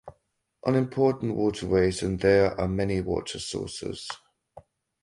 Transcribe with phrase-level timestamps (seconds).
[0.63, 4.09] On important waterways and there are many water sources.